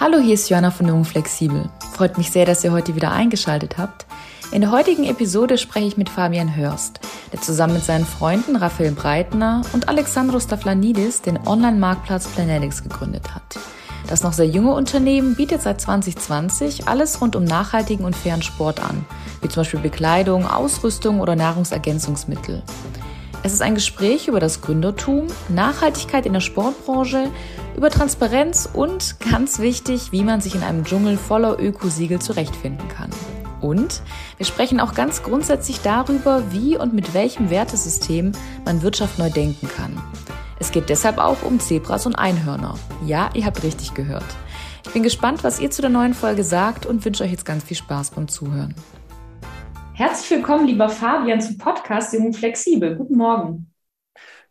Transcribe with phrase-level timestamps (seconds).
[0.00, 1.68] Hallo, hier ist Joanna von Jung Flexibel.
[1.92, 4.06] Freut mich sehr, dass ihr heute wieder eingeschaltet habt.
[4.50, 7.00] In der heutigen Episode spreche ich mit Fabian Hörst,
[7.34, 13.58] der zusammen mit seinen Freunden Raphael Breitner und Alexandros Staflanidis den Online-Marktplatz Planetics gegründet hat.
[14.08, 18.80] Das noch sehr junge Unternehmen bietet seit 2020 alles rund um nachhaltigen und fairen Sport
[18.80, 19.04] an,
[19.42, 22.62] wie zum Beispiel Bekleidung, Ausrüstung oder Nahrungsergänzungsmittel.
[23.42, 27.30] Es ist ein Gespräch über das Gründertum, Nachhaltigkeit in der Sportbranche,
[27.80, 33.08] über Transparenz und ganz wichtig, wie man sich in einem Dschungel voller Ökosiegel zurechtfinden kann.
[33.62, 34.02] Und
[34.36, 38.32] wir sprechen auch ganz grundsätzlich darüber, wie und mit welchem Wertesystem
[38.66, 39.98] man Wirtschaft neu denken kann.
[40.58, 42.74] Es geht deshalb auch um Zebras und Einhörner.
[43.06, 44.26] Ja, ihr habt richtig gehört.
[44.84, 47.64] Ich bin gespannt, was ihr zu der neuen Folge sagt und wünsche euch jetzt ganz
[47.64, 48.74] viel Spaß beim Zuhören.
[49.94, 52.96] Herzlich willkommen, lieber Fabian, zum Podcast Jung Flexibel.
[52.96, 53.72] Guten Morgen.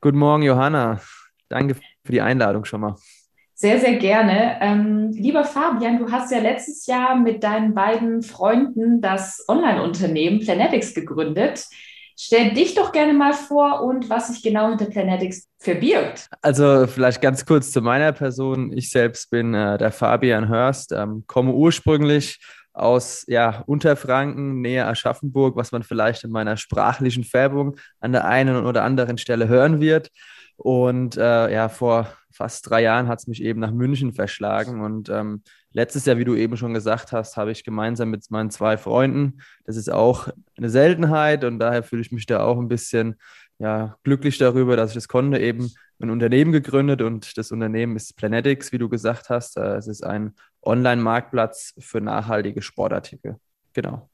[0.02, 1.00] Guten Morgen, Johanna.
[1.48, 2.96] Danke für die Einladung schon mal.
[3.62, 4.56] Sehr, sehr gerne.
[4.62, 10.94] Ähm, lieber Fabian, du hast ja letztes Jahr mit deinen beiden Freunden das Online-Unternehmen Planetics
[10.94, 11.66] gegründet.
[12.18, 16.30] Stell dich doch gerne mal vor und was sich genau hinter Planetics verbirgt.
[16.42, 18.72] Also vielleicht ganz kurz zu meiner Person.
[18.72, 22.40] Ich selbst bin äh, der Fabian Hörst, ähm, komme ursprünglich
[22.72, 28.66] aus ja, Unterfranken, nähe Aschaffenburg, was man vielleicht in meiner sprachlichen Färbung an der einen
[28.66, 30.12] oder anderen Stelle hören wird.
[30.60, 34.82] Und äh, ja, vor fast drei Jahren hat es mich eben nach München verschlagen.
[34.82, 38.52] Und ähm, letztes Jahr, wie du eben schon gesagt hast, habe ich gemeinsam mit meinen
[38.52, 42.68] zwei Freunden, das ist auch eine Seltenheit und daher fühle ich mich da auch ein
[42.68, 43.16] bisschen
[43.58, 45.72] ja, glücklich darüber, dass ich das konnte, eben
[46.02, 49.56] ein Unternehmen gegründet und das Unternehmen ist Planetics, wie du gesagt hast.
[49.58, 53.38] Äh, es ist ein Online-Marktplatz für nachhaltige Sportartikel.
[53.74, 54.09] Genau.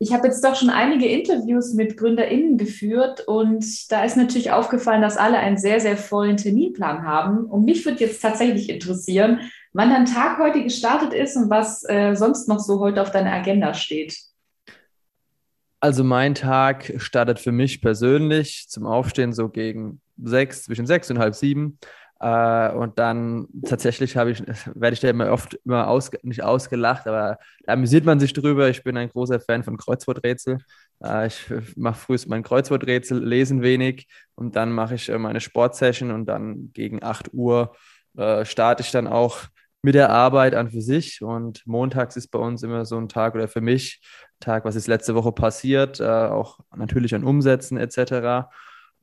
[0.00, 5.02] Ich habe jetzt doch schon einige Interviews mit GründerInnen geführt und da ist natürlich aufgefallen,
[5.02, 7.44] dass alle einen sehr, sehr vollen Terminplan haben.
[7.46, 9.40] Und mich würde jetzt tatsächlich interessieren,
[9.72, 13.32] wann dein Tag heute gestartet ist und was äh, sonst noch so heute auf deiner
[13.32, 14.16] Agenda steht.
[15.80, 21.18] Also mein Tag startet für mich persönlich zum Aufstehen so gegen sechs, zwischen sechs und
[21.18, 21.78] halb sieben.
[22.20, 24.42] Äh, und dann tatsächlich habe ich,
[24.74, 28.68] werde ich da immer oft immer aus, nicht ausgelacht, aber da amüsiert man sich drüber.
[28.68, 30.58] Ich bin ein großer Fan von Kreuzworträtsel.
[31.02, 31.46] Äh, ich
[31.76, 36.72] mache frühest mein Kreuzworträtsel, lesen wenig und dann mache ich äh, meine Sportsession und dann
[36.72, 37.76] gegen 8 Uhr
[38.16, 39.38] äh, starte ich dann auch
[39.82, 41.22] mit der Arbeit an für sich.
[41.22, 44.00] Und montags ist bei uns immer so ein Tag oder für mich
[44.40, 48.48] Tag, was ist letzte Woche passiert, äh, auch natürlich an Umsätzen etc.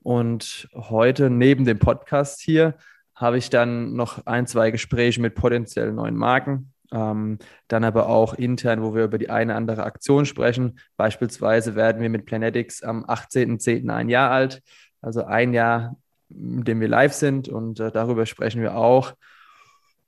[0.01, 2.75] Und heute neben dem Podcast hier
[3.15, 6.73] habe ich dann noch ein, zwei Gespräche mit potenziellen neuen Marken.
[6.91, 10.79] Ähm, dann aber auch intern, wo wir über die eine andere Aktion sprechen.
[10.97, 13.89] Beispielsweise werden wir mit Planetics am 18.10.
[13.89, 14.61] ein Jahr alt,
[15.01, 15.95] also ein Jahr,
[16.29, 19.13] in dem wir live sind und äh, darüber sprechen wir auch.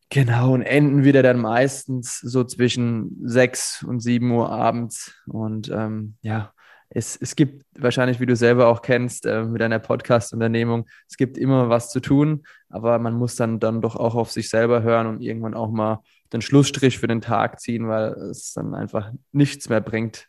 [0.09, 5.13] Genau, und enden wieder dann meistens so zwischen 6 und 7 Uhr abends.
[5.25, 6.53] Und ähm, ja,
[6.90, 11.38] es, es gibt wahrscheinlich, wie du selber auch kennst, äh, mit einer Podcast-Unternehmung, es gibt
[11.38, 15.08] immer was zu tun, aber man muss dann, dann doch auch auf sich selber hören
[15.08, 16.02] und irgendwann auch mal
[16.34, 20.28] den Schlussstrich für den Tag ziehen, weil es dann einfach nichts mehr bringt.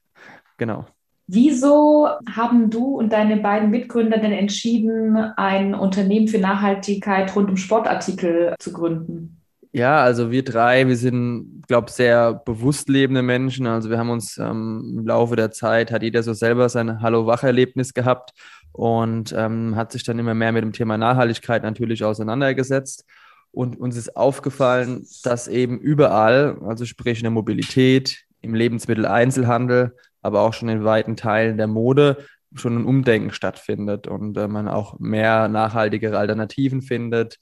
[0.57, 0.87] Genau.
[1.27, 7.57] Wieso haben du und deine beiden Mitgründer denn entschieden, ein Unternehmen für Nachhaltigkeit rund um
[7.57, 9.38] Sportartikel zu gründen?
[9.73, 13.67] Ja, also wir drei, wir sind, glaube ich, sehr bewusst lebende Menschen.
[13.67, 17.93] Also wir haben uns ähm, im Laufe der Zeit, hat jeder so selber sein Hallo-Wach-Erlebnis
[17.93, 18.33] gehabt
[18.73, 23.05] und ähm, hat sich dann immer mehr mit dem Thema Nachhaltigkeit natürlich auseinandergesetzt.
[23.51, 30.43] Und uns ist aufgefallen, dass eben überall, also sprich in der Mobilität, im Lebensmitteleinzelhandel, aber
[30.43, 32.25] auch schon in weiten Teilen der Mode,
[32.55, 37.39] schon ein Umdenken stattfindet und äh, man auch mehr nachhaltigere Alternativen findet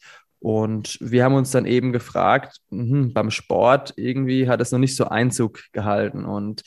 [0.47, 4.95] und wir haben uns dann eben gefragt, mh, beim Sport irgendwie hat es noch nicht
[4.95, 6.25] so Einzug gehalten.
[6.25, 6.63] Und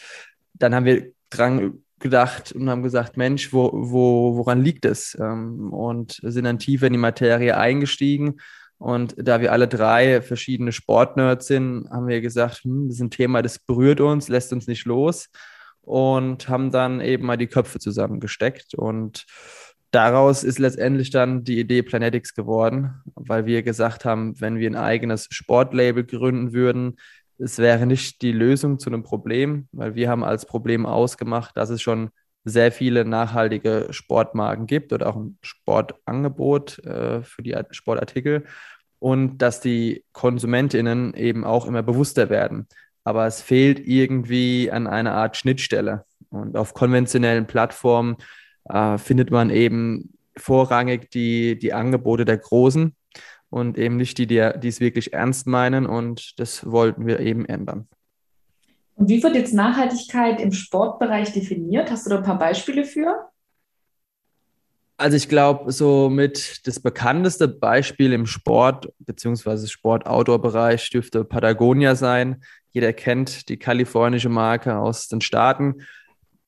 [0.51, 5.17] dann haben wir dran gedacht und haben gesagt, Mensch, wo, wo, woran liegt es?
[5.17, 8.41] Ähm, und sind dann tiefer in die Materie eingestiegen.
[8.79, 13.11] Und da wir alle drei verschiedene Sportnerds sind, haben wir gesagt, hm, das ist ein
[13.11, 15.29] Thema, das berührt uns, lässt uns nicht los.
[15.83, 19.25] Und haben dann eben mal die Köpfe zusammengesteckt und
[19.91, 24.75] daraus ist letztendlich dann die Idee Planetics geworden, weil wir gesagt haben, wenn wir ein
[24.75, 26.97] eigenes Sportlabel gründen würden,
[27.37, 31.69] es wäre nicht die Lösung zu einem Problem, weil wir haben als Problem ausgemacht, dass
[31.69, 32.09] es schon
[32.43, 38.45] sehr viele nachhaltige Sportmarken gibt oder auch ein Sportangebot äh, für die Sportartikel
[38.99, 42.67] und dass die Konsumentinnen eben auch immer bewusster werden.
[43.03, 46.05] Aber es fehlt irgendwie an einer Art Schnittstelle.
[46.29, 48.17] Und auf konventionellen Plattformen
[48.65, 52.95] äh, findet man eben vorrangig die, die Angebote der Großen.
[53.49, 55.85] und eben nicht die, die, die es wirklich ernst meinen.
[55.85, 57.87] Und das wollten wir eben ändern.
[58.95, 61.89] Und wie wird jetzt Nachhaltigkeit im Sportbereich definiert?
[61.89, 63.29] Hast du da ein paar Beispiele für?
[64.97, 72.43] Also ich glaube, so mit das bekannteste Beispiel im Sport beziehungsweise Sport-Outdoor-Bereich dürfte Patagonia sein.
[72.71, 75.75] Jeder kennt die kalifornische Marke aus den Staaten.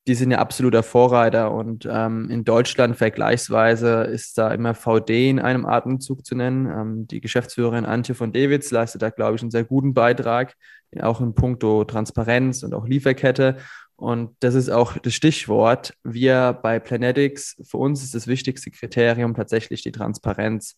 [0.08, 5.38] Die sind ja absoluter Vorreiter und ähm, in Deutschland vergleichsweise ist da immer VD in
[5.38, 6.66] einem Atemzug zu nennen.
[6.66, 10.54] Ähm, die Geschäftsführerin Antje von Dewitz leistet da, glaube ich, einen sehr guten Beitrag,
[11.00, 13.58] auch in puncto Transparenz und auch Lieferkette.
[13.94, 15.94] Und das ist auch das Stichwort.
[16.02, 20.76] Wir bei Planetics, für uns ist das wichtigste Kriterium tatsächlich die Transparenz.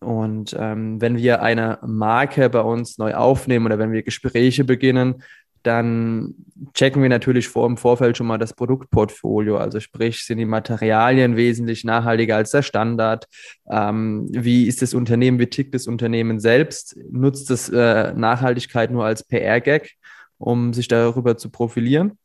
[0.00, 5.22] Und ähm, wenn wir eine Marke bei uns neu aufnehmen oder wenn wir Gespräche beginnen,
[5.68, 6.34] dann
[6.72, 9.58] checken wir natürlich vor im Vorfeld schon mal das Produktportfolio.
[9.58, 13.26] Also sprich, sind die Materialien wesentlich nachhaltiger als der Standard?
[13.70, 16.96] Ähm, wie ist das Unternehmen, wie tickt das Unternehmen selbst?
[17.10, 19.96] Nutzt das äh, Nachhaltigkeit nur als PR-Gag,
[20.38, 22.18] um sich darüber zu profilieren?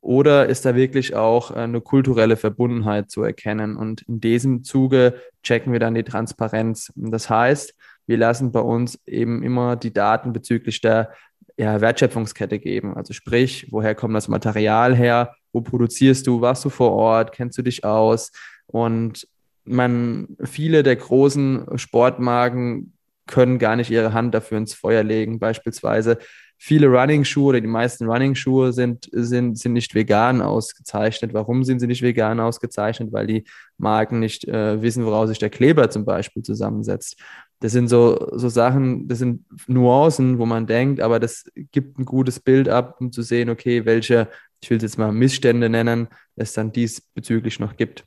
[0.00, 3.76] Oder ist da wirklich auch äh, eine kulturelle Verbundenheit zu erkennen?
[3.76, 6.92] Und in diesem Zuge checken wir dann die Transparenz.
[6.96, 7.74] Das heißt,
[8.08, 11.12] wir lassen bei uns eben immer die Daten bezüglich der
[11.58, 12.94] ja, Wertschöpfungskette geben.
[12.96, 15.34] Also sprich, woher kommt das Material her?
[15.52, 16.40] Wo produzierst du?
[16.40, 17.32] Warst du vor Ort?
[17.32, 18.30] Kennst du dich aus?
[18.66, 19.26] Und
[19.64, 22.92] man, viele der großen Sportmarken
[23.26, 25.40] können gar nicht ihre Hand dafür ins Feuer legen.
[25.40, 26.18] Beispielsweise
[26.58, 31.34] viele Running-Schuhe oder die meisten Running-Schuhe sind, sind, sind nicht vegan ausgezeichnet.
[31.34, 33.12] Warum sind sie nicht vegan ausgezeichnet?
[33.12, 33.44] Weil die
[33.78, 37.16] Marken nicht äh, wissen, woraus sich der Kleber zum Beispiel zusammensetzt.
[37.60, 42.04] Das sind so, so Sachen, das sind Nuancen, wo man denkt, aber das gibt ein
[42.04, 44.28] gutes Bild ab, um zu sehen, okay, welche,
[44.60, 48.04] ich will es jetzt mal Missstände nennen, es dann diesbezüglich noch gibt.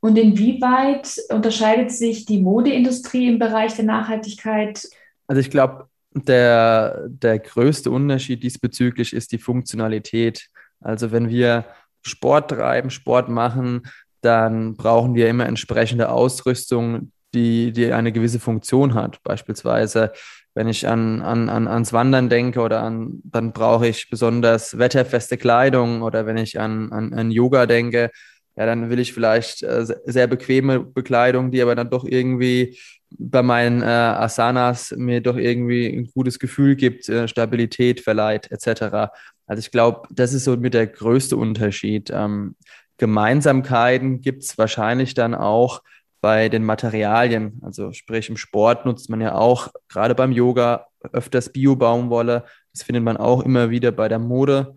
[0.00, 4.88] Und inwieweit unterscheidet sich die Modeindustrie im Bereich der Nachhaltigkeit?
[5.26, 10.48] Also ich glaube, der, der größte Unterschied diesbezüglich ist die Funktionalität.
[10.80, 11.64] Also wenn wir
[12.02, 13.82] Sport treiben, Sport machen,
[14.20, 19.22] dann brauchen wir immer entsprechende Ausrüstung, die, die eine gewisse Funktion hat.
[19.22, 20.12] Beispielsweise,
[20.54, 25.36] wenn ich an, an, an, ans Wandern denke oder an, dann brauche ich besonders wetterfeste
[25.36, 28.10] Kleidung oder wenn ich an, an, an Yoga denke,
[28.56, 32.78] ja, dann will ich vielleicht äh, sehr bequeme Bekleidung, die aber dann doch irgendwie
[33.10, 39.12] bei meinen äh, Asanas mir doch irgendwie ein gutes Gefühl gibt, äh, Stabilität verleiht, etc.
[39.46, 42.10] Also ich glaube, das ist so mit der größte Unterschied.
[42.12, 42.56] Ähm,
[42.96, 45.82] Gemeinsamkeiten gibt es wahrscheinlich dann auch
[46.26, 47.60] bei den Materialien.
[47.62, 52.42] Also sprich im Sport nutzt man ja auch gerade beim Yoga öfters Bio-Baumwolle.
[52.72, 54.74] Das findet man auch immer wieder bei der Mode.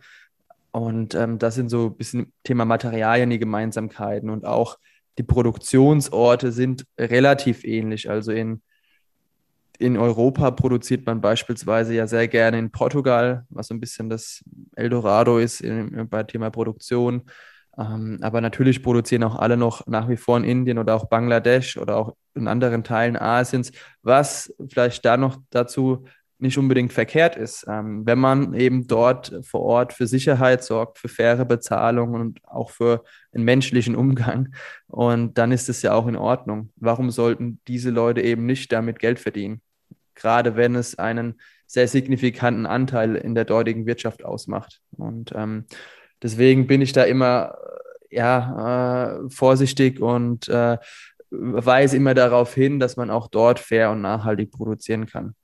[0.70, 4.78] Und ähm, das sind so ein bisschen Thema Materialien, die Gemeinsamkeiten und auch
[5.18, 8.12] die Produktionsorte sind relativ ähnlich.
[8.12, 8.62] Also in,
[9.80, 14.44] in Europa produziert man beispielsweise ja sehr gerne in Portugal, was so ein bisschen das
[14.76, 17.24] Eldorado ist in, bei Thema Produktion.
[17.80, 21.78] Ähm, aber natürlich produzieren auch alle noch nach wie vor in Indien oder auch Bangladesch
[21.78, 23.72] oder auch in anderen Teilen Asiens,
[24.02, 26.06] was vielleicht da noch dazu
[26.40, 31.10] nicht unbedingt verkehrt ist, ähm, wenn man eben dort vor Ort für Sicherheit sorgt, für
[31.10, 33.04] faire Bezahlung und auch für
[33.34, 34.54] einen menschlichen Umgang.
[34.88, 36.72] Und dann ist es ja auch in Ordnung.
[36.78, 39.62] Warum sollten diese Leute eben nicht damit Geld verdienen?
[40.16, 44.82] Gerade wenn es einen sehr signifikanten Anteil in der dortigen Wirtschaft ausmacht.
[44.92, 45.66] Und ähm,
[46.22, 47.56] deswegen bin ich da immer
[48.10, 50.78] ja, äh, vorsichtig und äh,
[51.32, 55.36] weise immer darauf hin, dass man auch dort fair und nachhaltig produzieren kann.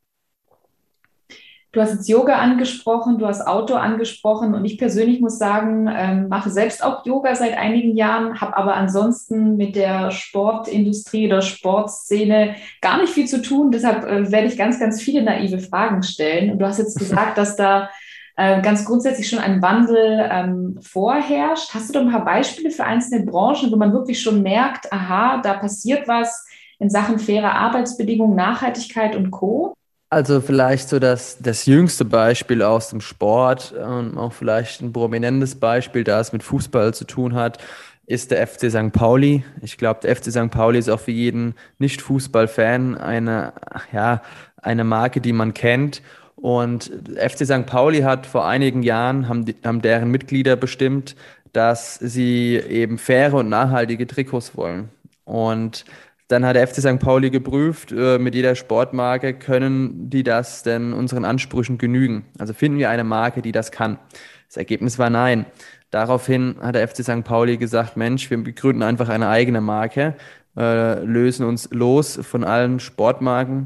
[1.76, 6.30] Du hast jetzt Yoga angesprochen, du hast Outdoor angesprochen und ich persönlich muss sagen, ähm,
[6.30, 12.56] mache selbst auch Yoga seit einigen Jahren, habe aber ansonsten mit der Sportindustrie oder Sportszene
[12.80, 13.72] gar nicht viel zu tun.
[13.72, 16.50] Deshalb äh, werde ich ganz, ganz viele naive Fragen stellen.
[16.50, 17.90] Und du hast jetzt gesagt, dass da
[18.38, 21.74] äh, ganz grundsätzlich schon ein Wandel ähm, vorherrscht.
[21.74, 25.42] Hast du da ein paar Beispiele für einzelne Branchen, wo man wirklich schon merkt, aha,
[25.42, 26.46] da passiert was
[26.80, 29.74] in Sachen faire Arbeitsbedingungen, Nachhaltigkeit und Co.?
[30.10, 35.56] Also vielleicht so das, das jüngste Beispiel aus dem Sport und auch vielleicht ein prominentes
[35.56, 37.58] Beispiel, da es mit Fußball zu tun hat,
[38.06, 38.92] ist der FC St.
[38.92, 39.44] Pauli.
[39.62, 40.52] Ich glaube, der FC St.
[40.52, 43.54] Pauli ist auch für jeden Nicht-Fußball-Fan eine,
[43.92, 44.22] ja,
[44.62, 46.02] eine Marke, die man kennt.
[46.36, 47.66] Und FC St.
[47.66, 51.16] Pauli hat vor einigen Jahren, haben, haben deren Mitglieder bestimmt,
[51.54, 54.90] dass sie eben faire und nachhaltige Trikots wollen.
[55.24, 55.86] Und
[56.28, 57.00] dann hat der FC St.
[57.00, 62.26] Pauli geprüft, äh, mit jeder Sportmarke, können die das denn unseren Ansprüchen genügen?
[62.40, 64.00] Also finden wir eine Marke, die das kann?
[64.48, 65.46] Das Ergebnis war nein.
[65.92, 67.24] Daraufhin hat der FC St.
[67.24, 70.16] Pauli gesagt, Mensch, wir gründen einfach eine eigene Marke.
[70.58, 73.66] äh, lösen uns los von allen Sportmarken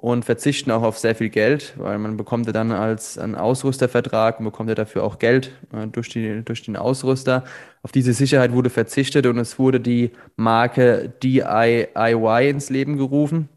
[0.00, 4.38] und verzichten auch auf sehr viel Geld, weil man bekommt ja dann als einen Ausrüstervertrag
[4.38, 7.44] und bekommt ja dafür auch Geld äh, durch, die, durch den Ausrüster.
[7.82, 13.50] Auf diese Sicherheit wurde verzichtet und es wurde die Marke DIY ins Leben gerufen.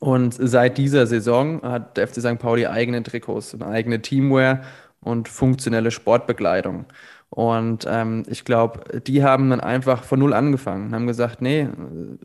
[0.00, 2.38] Und seit dieser Saison hat der FC St.
[2.40, 4.62] Pauli eigene Trikots, eine eigene Teamwear
[5.00, 6.86] und funktionelle Sportbekleidung.
[7.30, 11.68] Und ähm, ich glaube, die haben dann einfach von null angefangen, haben gesagt, nee,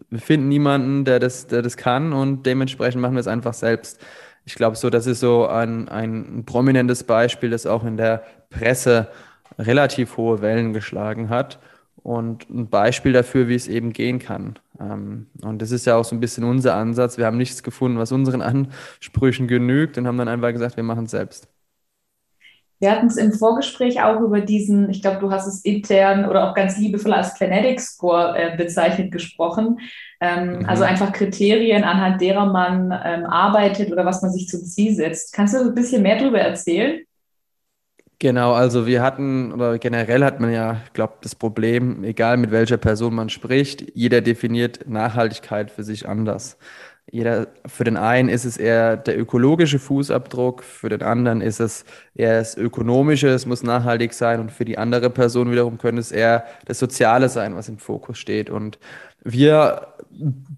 [0.10, 4.02] wir finden niemanden, der das, der das kann und dementsprechend machen wir es einfach selbst.
[4.46, 9.10] Ich glaube, so, das ist so ein, ein prominentes Beispiel, das auch in der Presse
[9.60, 11.60] relativ hohe Wellen geschlagen hat
[12.04, 14.60] und ein Beispiel dafür, wie es eben gehen kann.
[14.80, 17.18] Ähm, und das ist ja auch so ein bisschen unser Ansatz.
[17.18, 21.06] Wir haben nichts gefunden, was unseren Ansprüchen genügt und haben dann einfach gesagt, wir machen
[21.06, 21.48] es selbst.
[22.80, 26.50] Wir hatten es im Vorgespräch auch über diesen, ich glaube, du hast es intern oder
[26.50, 29.80] auch ganz liebevoll als Planetic Score äh, bezeichnet gesprochen.
[30.20, 30.66] Ähm, mhm.
[30.66, 35.34] Also einfach Kriterien, anhand derer man ähm, arbeitet oder was man sich zum Ziel setzt.
[35.34, 37.02] Kannst du ein bisschen mehr darüber erzählen?
[38.20, 42.50] Genau, also wir hatten, oder generell hat man ja, ich glaube, das Problem, egal mit
[42.50, 46.58] welcher Person man spricht, jeder definiert Nachhaltigkeit für sich anders.
[47.16, 51.86] Jeder, für den einen ist es eher der ökologische Fußabdruck, für den anderen ist es
[52.14, 56.12] eher das ökonomische, es muss nachhaltig sein und für die andere Person wiederum könnte es
[56.12, 58.50] eher das Soziale sein, was im Fokus steht.
[58.50, 58.80] Und
[59.24, 59.94] wir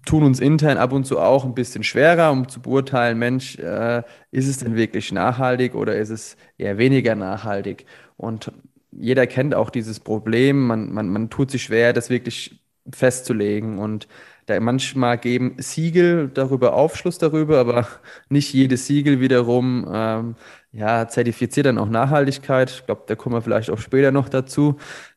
[0.04, 4.02] tun uns intern ab und zu auch ein bisschen schwerer, um zu beurteilen, Mensch, äh,
[4.32, 7.86] ist es denn wirklich nachhaltig oder ist es eher weniger nachhaltig?
[8.16, 8.50] Und
[8.90, 12.60] jeder kennt auch dieses Problem, man, man, man tut sich schwer, das wirklich
[12.92, 14.08] festzulegen und
[14.48, 17.86] da manchmal geben Siegel darüber Aufschluss darüber, aber
[18.28, 20.36] nicht jedes Siegel wiederum ähm,
[20.72, 22.70] ja, zertifiziert dann auch Nachhaltigkeit.
[22.70, 24.76] Ich glaube, da kommen wir vielleicht auch später noch dazu.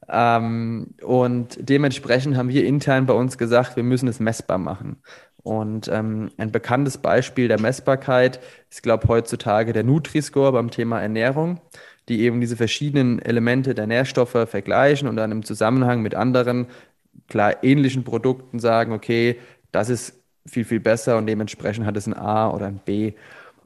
[0.10, 4.98] Ähm, und dementsprechend haben wir intern bei uns gesagt, wir müssen es messbar machen.
[5.44, 11.02] Und ähm, ein bekanntes Beispiel der Messbarkeit ist, glaube ich, heutzutage der Nutri-Score beim Thema
[11.02, 11.62] Ernährung,
[12.10, 16.68] die eben diese verschiedenen Elemente der Nährstoffe vergleichen und dann im Zusammenhang mit anderen
[17.27, 19.39] klar ähnlichen Produkten sagen, okay,
[19.72, 23.13] das ist viel, viel besser und dementsprechend hat es ein A oder ein B.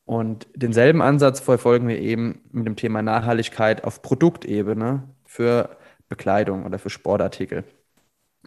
[0.05, 5.77] Und denselben Ansatz verfolgen wir eben mit dem Thema Nachhaltigkeit auf Produktebene für
[6.09, 7.63] Bekleidung oder für Sportartikel.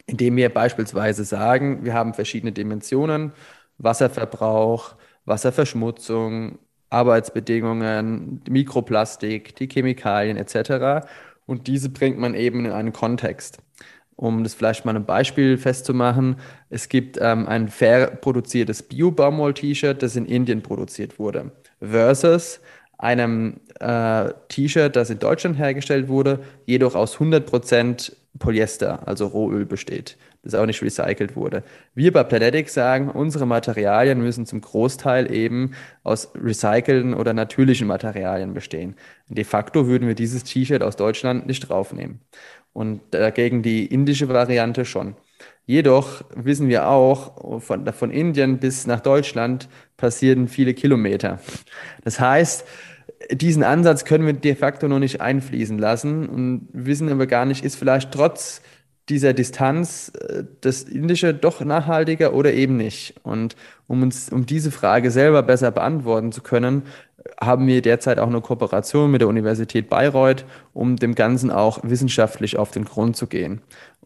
[0.07, 3.33] Indem wir beispielsweise sagen, wir haben verschiedene Dimensionen,
[3.79, 6.59] Wasserverbrauch, Wasserverschmutzung,
[6.91, 11.07] Arbeitsbedingungen, Mikroplastik, die Chemikalien etc.
[11.47, 13.59] Und diese bringt man eben in einen Kontext.
[14.19, 20.17] Um das vielleicht mal ein Beispiel festzumachen, es gibt ähm, ein fair produziertes Bio-Baumwoll-T-Shirt, das
[20.17, 22.59] in Indien produziert wurde, versus
[22.99, 28.11] einem äh, T-Shirt, das in Deutschland hergestellt wurde, jedoch aus 100%
[28.41, 31.63] Polyester, also Rohöl besteht, das auch nicht recycelt wurde.
[31.95, 38.53] Wir bei Planetic sagen, unsere Materialien müssen zum Großteil eben aus recycelten oder natürlichen Materialien
[38.53, 38.97] bestehen.
[39.29, 42.21] De facto würden wir dieses T-Shirt aus Deutschland nicht draufnehmen
[42.79, 45.17] und dagegen die indische Variante schon.
[45.67, 51.41] Jedoch wissen wir auch, von, von Indien bis nach Deutschland passieren viele Kilometer.
[52.05, 52.65] Das heißt,
[53.33, 57.65] diesen Ansatz können wir de facto noch nicht einfließen lassen und wissen aber gar nicht,
[57.65, 58.63] ist vielleicht trotz
[59.09, 63.15] dieser Distanz äh, das Indische doch nachhaltiger oder eben nicht?
[63.23, 66.83] Und um uns, um diese Frage selber besser beantworten zu können,
[67.41, 72.59] haben wir derzeit auch eine Kooperation mit der Universität Bayreuth, um dem Ganzen auch wissenschaftlich
[72.59, 73.61] auf den Grund zu gehen.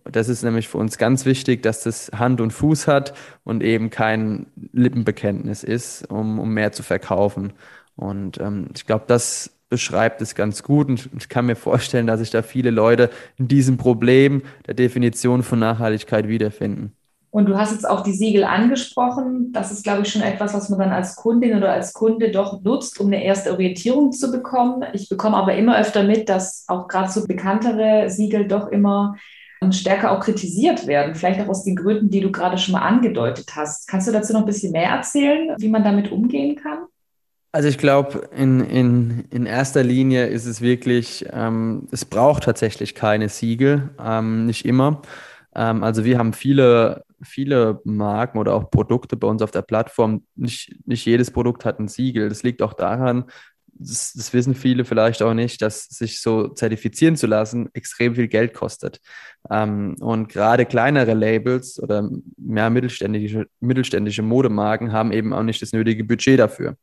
[0.04, 3.90] Das ist nämlich für uns ganz wichtig, dass das Hand und Fuß hat und eben
[3.90, 7.52] kein Lippenbekenntnis ist, um, um mehr zu verkaufen.
[7.94, 12.20] Und ähm, ich glaube, das beschreibt es ganz gut und ich kann mir vorstellen, dass
[12.20, 16.92] sich da viele Leute in diesem Problem der Definition von Nachhaltigkeit wiederfinden.
[17.30, 19.50] Und du hast jetzt auch die Siegel angesprochen.
[19.54, 22.60] Das ist, glaube ich, schon etwas, was man dann als Kundin oder als Kunde doch
[22.62, 24.84] nutzt, um eine erste Orientierung zu bekommen.
[24.92, 29.16] Ich bekomme aber immer öfter mit, dass auch gerade so bekanntere Siegel doch immer
[29.70, 31.14] stärker auch kritisiert werden.
[31.14, 33.88] Vielleicht auch aus den Gründen, die du gerade schon mal angedeutet hast.
[33.88, 36.80] Kannst du dazu noch ein bisschen mehr erzählen, wie man damit umgehen kann?
[37.54, 42.94] Also ich glaube, in, in, in erster Linie ist es wirklich, ähm, es braucht tatsächlich
[42.94, 45.02] keine Siegel, ähm, nicht immer.
[45.54, 50.24] Ähm, also wir haben viele, viele Marken oder auch Produkte bei uns auf der Plattform.
[50.34, 52.30] Nicht, nicht jedes Produkt hat ein Siegel.
[52.30, 53.26] Das liegt auch daran,
[53.74, 58.28] das, das, wissen viele vielleicht auch nicht, dass sich so zertifizieren zu lassen extrem viel
[58.28, 59.00] Geld kostet.
[59.50, 65.72] Ähm, und gerade kleinere Labels oder mehr mittelständische, mittelständische Modemarken haben eben auch nicht das
[65.72, 66.76] nötige Budget dafür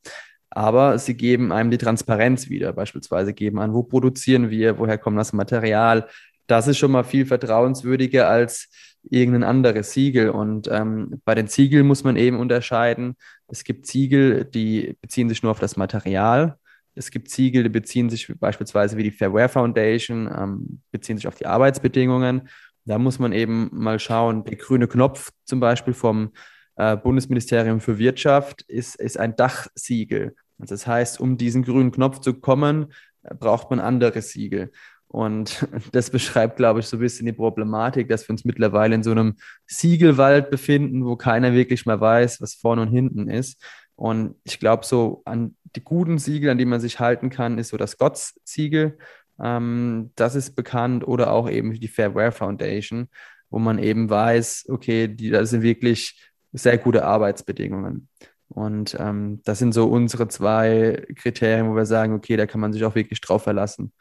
[0.59, 2.73] aber sie geben einem die Transparenz wieder.
[2.73, 6.09] Beispielsweise geben an, wo produzieren wir, woher kommt das Material,
[6.47, 8.67] das ist schon mal viel vertrauenswürdiger als
[9.09, 10.31] irgendein anderes Siegel.
[10.31, 13.15] Und ähm, bei den Siegeln muss man eben unterscheiden.
[13.47, 16.57] Es gibt Siegel, die beziehen sich nur auf das Material.
[16.93, 21.35] Es gibt Siegel, die beziehen sich beispielsweise wie die Fairware Foundation, ähm, beziehen sich auf
[21.35, 22.49] die Arbeitsbedingungen.
[22.83, 26.33] Da muss man eben mal schauen, der grüne Knopf zum Beispiel vom
[26.75, 30.35] äh, Bundesministerium für Wirtschaft ist, ist ein Dachsiegel.
[30.59, 34.71] Also das heißt, um diesen grünen Knopf zu kommen, äh, braucht man andere Siegel.
[35.07, 39.03] Und das beschreibt, glaube ich, so ein bisschen die Problematik, dass wir uns mittlerweile in
[39.03, 39.35] so einem
[39.65, 43.61] Siegelwald befinden, wo keiner wirklich mal weiß, was vorne und hinten ist.
[43.95, 47.69] Und ich glaube, so an die guten Siegel, an die man sich halten kann, ist
[47.69, 48.97] so das Gotts-Siegel.
[49.41, 53.09] Ähm, das ist bekannt oder auch eben die Fairware Foundation,
[53.49, 58.07] wo man eben weiß, okay, die, das sind wirklich sehr gute Arbeitsbedingungen.
[58.49, 62.73] Und ähm, das sind so unsere zwei Kriterien, wo wir sagen, okay, da kann man
[62.73, 63.93] sich auch wirklich drauf verlassen.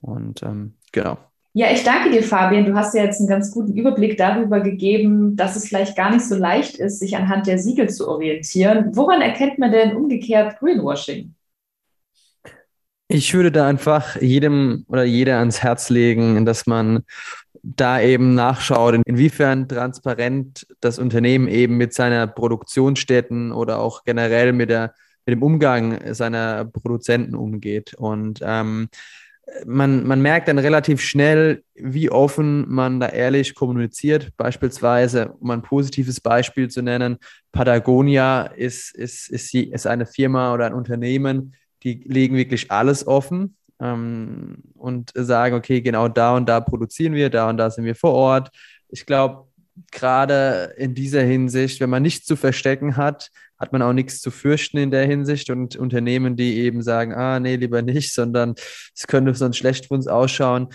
[0.00, 1.18] Und ähm, genau.
[1.52, 2.66] Ja, ich danke dir, Fabian.
[2.66, 6.26] Du hast ja jetzt einen ganz guten Überblick darüber gegeben, dass es vielleicht gar nicht
[6.26, 8.94] so leicht ist, sich anhand der Siegel zu orientieren.
[8.94, 11.34] Woran erkennt man denn umgekehrt Greenwashing?
[13.08, 17.04] Ich würde da einfach jedem oder jeder ans Herz legen, dass man
[17.74, 24.70] da eben nachschaut, inwiefern transparent das Unternehmen eben mit seiner Produktionsstätten oder auch generell mit,
[24.70, 24.94] der,
[25.24, 27.94] mit dem Umgang seiner Produzenten umgeht.
[27.94, 28.88] Und ähm,
[29.64, 34.30] man, man merkt dann relativ schnell, wie offen man da ehrlich kommuniziert.
[34.36, 37.16] Beispielsweise, um ein positives Beispiel zu nennen,
[37.50, 43.56] Patagonia ist, ist, ist, ist eine Firma oder ein Unternehmen, die legen wirklich alles offen
[43.80, 47.94] ähm, und sagen, okay, genau da und da produzieren wir, da und da sind wir
[47.94, 48.50] vor Ort.
[48.88, 49.46] Ich glaube,
[49.92, 54.30] gerade in dieser Hinsicht, wenn man nichts zu verstecken hat, hat man auch nichts zu
[54.30, 58.54] fürchten in der Hinsicht und Unternehmen, die eben sagen, ah, nee, lieber nicht, sondern
[58.94, 60.68] es könnte sonst schlecht für uns ausschauen,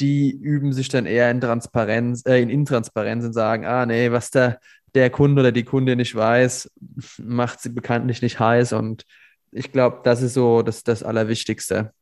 [0.00, 4.30] die üben sich dann eher in Transparenz, äh, in Intransparenz und sagen, ah, nee, was
[4.30, 4.60] der,
[4.94, 6.70] der Kunde oder die Kunde nicht weiß,
[7.18, 9.04] macht sie bekanntlich nicht heiß und
[9.52, 11.92] ich glaube, das ist so das, das Allerwichtigste.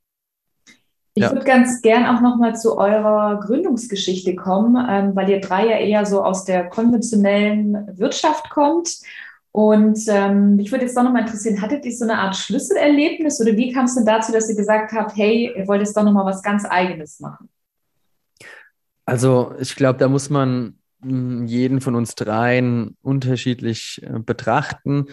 [1.21, 1.33] Ich ja.
[1.33, 6.07] würde ganz gern auch nochmal zu eurer Gründungsgeschichte kommen, ähm, weil ihr drei ja eher
[6.07, 8.89] so aus der konventionellen Wirtschaft kommt.
[9.53, 13.55] Und ähm, mich würde jetzt doch nochmal interessieren, hattet ihr so eine Art Schlüsselerlebnis oder
[13.55, 16.25] wie kam es denn dazu, dass ihr gesagt habt, hey, ihr wollt jetzt doch nochmal
[16.25, 17.51] was ganz Eigenes machen?
[19.05, 25.05] Also ich glaube, da muss man hm, jeden von uns dreien unterschiedlich äh, betrachten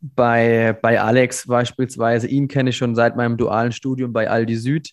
[0.00, 4.90] bei, bei Alex beispielsweise, ihn kenne ich schon seit meinem dualen Studium bei Aldi Süd.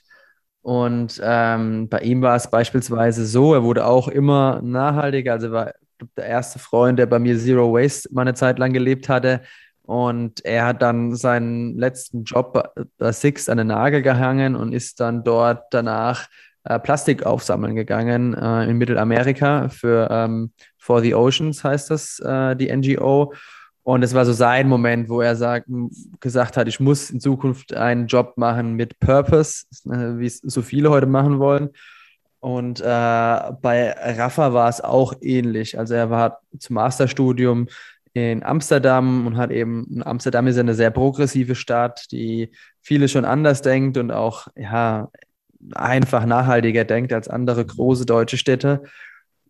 [0.68, 5.32] Und ähm, bei ihm war es beispielsweise so, er wurde auch immer nachhaltiger.
[5.32, 5.72] Also war
[6.18, 9.44] der erste Freund, der bei mir Zero Waste mal eine Zeit lang gelebt hatte.
[9.84, 15.00] Und er hat dann seinen letzten Job bei Six an den Nagel gehangen und ist
[15.00, 16.28] dann dort danach
[16.66, 22.58] äh, Plastik aufsammeln gegangen äh, in Mittelamerika für ähm, For the Oceans heißt das, äh,
[22.58, 23.34] die NGO.
[23.88, 25.70] Und es war so sein Moment, wo er sagt,
[26.20, 30.62] gesagt hat, ich muss in Zukunft einen Job machen mit Purpose, äh, wie es so
[30.62, 31.70] viele heute machen wollen.
[32.42, 35.80] Und äh, bei Rafa war es auch ähnlich.
[35.80, 37.70] Also er war zum Masterstudium
[38.12, 43.62] in Amsterdam und hat eben, Amsterdam ist eine sehr progressive Stadt, die viele schon anders
[43.62, 45.08] denkt und auch ja,
[45.76, 48.84] einfach nachhaltiger denkt als andere große deutsche Städte.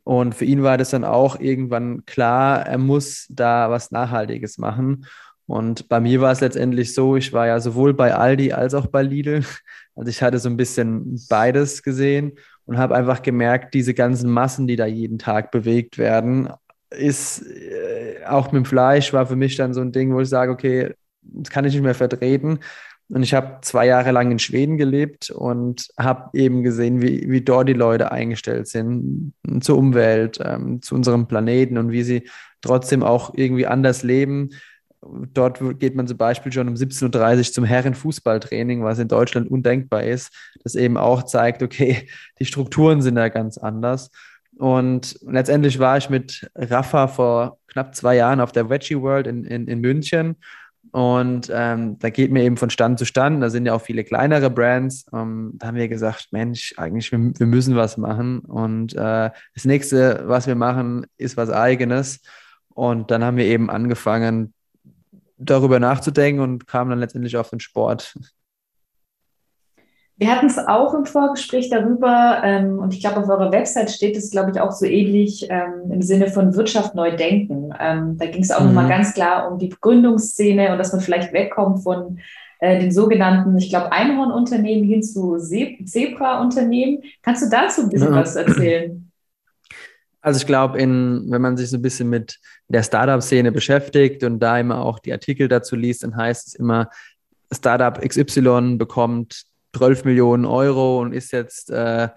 [0.07, 5.05] Und für ihn war das dann auch irgendwann klar, er muss da was Nachhaltiges machen.
[5.47, 8.87] Und bei mir war es letztendlich so, ich war ja sowohl bei Aldi als auch
[8.87, 9.43] bei Lidl.
[9.95, 12.33] Also ich hatte so ein bisschen beides gesehen
[12.65, 16.49] und habe einfach gemerkt, diese ganzen Massen, die da jeden Tag bewegt werden,
[16.91, 20.29] ist äh, auch mit dem Fleisch war für mich dann so ein Ding, wo ich
[20.29, 20.93] sage, okay,
[21.23, 22.59] das kann ich nicht mehr vertreten.
[23.09, 27.41] Und ich habe zwei Jahre lang in Schweden gelebt und habe eben gesehen, wie, wie
[27.41, 32.29] dort die Leute eingestellt sind zur Umwelt, ähm, zu unserem Planeten und wie sie
[32.61, 34.49] trotzdem auch irgendwie anders leben.
[35.33, 40.03] Dort geht man zum Beispiel schon um 17.30 Uhr zum Herrenfußballtraining, was in Deutschland undenkbar
[40.03, 44.11] ist, das eben auch zeigt, okay, die Strukturen sind da ganz anders.
[44.57, 49.45] Und letztendlich war ich mit Rafa vor knapp zwei Jahren auf der Veggie World in,
[49.45, 50.35] in, in München
[50.91, 53.41] und ähm, da geht mir eben von Stand zu Stand.
[53.41, 55.06] Da sind ja auch viele kleinere Brands.
[55.13, 58.39] Ähm, da haben wir gesagt, Mensch, eigentlich, wir, wir müssen was machen.
[58.39, 62.21] Und äh, das nächste, was wir machen, ist was eigenes.
[62.69, 64.54] Und dann haben wir eben angefangen,
[65.38, 68.17] darüber nachzudenken und kamen dann letztendlich auf den Sport.
[70.19, 74.17] Wir hatten es auch im Vorgespräch darüber, ähm, und ich glaube, auf eurer Website steht
[74.17, 77.71] es, glaube ich, auch so ähnlich ähm, im Sinne von Wirtschaft neu denken.
[77.80, 78.67] Ähm, da ging es auch mhm.
[78.67, 82.17] nochmal ganz klar um die Gründungsszene und dass man vielleicht wegkommt von
[82.60, 87.03] äh, den sogenannten, ich glaube, Einhornunternehmen hin zu Zebra-Unternehmen.
[87.21, 88.19] Kannst du dazu ein bisschen ja.
[88.19, 89.12] was erzählen?
[90.19, 94.60] Also ich glaube, wenn man sich so ein bisschen mit der Startup-Szene beschäftigt und da
[94.60, 96.89] immer auch die Artikel dazu liest, dann heißt es immer,
[97.53, 102.10] Startup XY bekommt 12 Millionen Euro und ist jetzt äh,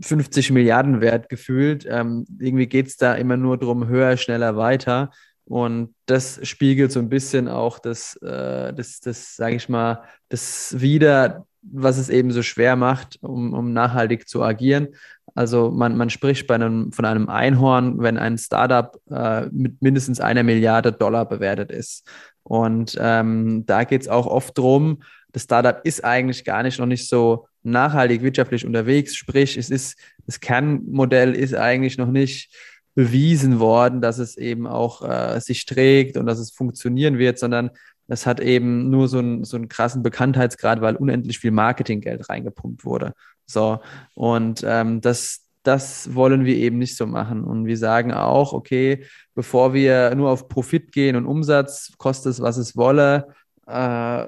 [0.00, 1.86] 50 Milliarden wert gefühlt.
[1.88, 5.10] Ähm, irgendwie geht es da immer nur darum, höher, schneller, weiter.
[5.44, 10.80] Und das spiegelt so ein bisschen auch das, äh, das, das sage ich mal, das
[10.80, 14.88] wieder, was es eben so schwer macht, um, um nachhaltig zu agieren.
[15.34, 20.42] Also man, man spricht einem, von einem Einhorn, wenn ein Startup äh, mit mindestens einer
[20.42, 22.08] Milliarde Dollar bewertet ist.
[22.42, 25.02] Und ähm, da geht es auch oft darum,
[25.36, 29.14] das Startup ist eigentlich gar nicht noch nicht so nachhaltig wirtschaftlich unterwegs.
[29.14, 32.56] Sprich, es ist, das Kernmodell ist eigentlich noch nicht
[32.94, 37.68] bewiesen worden, dass es eben auch äh, sich trägt und dass es funktionieren wird, sondern
[38.08, 42.86] es hat eben nur so, ein, so einen krassen Bekanntheitsgrad, weil unendlich viel Marketinggeld reingepumpt
[42.86, 43.12] wurde.
[43.44, 43.80] So,
[44.14, 47.44] und ähm, das, das wollen wir eben nicht so machen.
[47.44, 52.40] Und wir sagen auch, okay, bevor wir nur auf Profit gehen und Umsatz, kostet es,
[52.40, 53.34] was es wolle,
[53.66, 54.26] äh,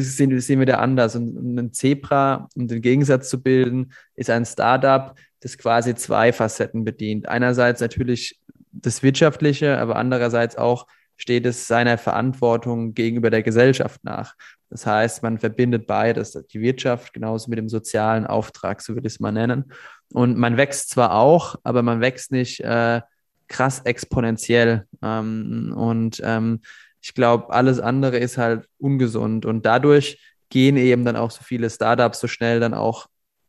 [0.00, 1.16] sehen, sehen wir da anders.
[1.16, 6.32] Und, und ein Zebra, um den Gegensatz zu bilden, ist ein Startup, das quasi zwei
[6.32, 7.28] Facetten bedient.
[7.28, 8.38] Einerseits natürlich
[8.72, 14.34] das Wirtschaftliche, aber andererseits auch steht es seiner Verantwortung gegenüber der Gesellschaft nach.
[14.70, 19.14] Das heißt, man verbindet beides, die Wirtschaft genauso mit dem sozialen Auftrag, so würde ich
[19.14, 19.72] es mal nennen.
[20.12, 23.00] Und man wächst zwar auch, aber man wächst nicht äh,
[23.48, 24.86] krass exponentiell.
[25.02, 26.60] Ähm, und ähm,
[27.00, 30.18] ich glaube, alles andere ist halt ungesund und dadurch
[30.50, 33.06] gehen eben dann auch so viele Startups so schnell dann auch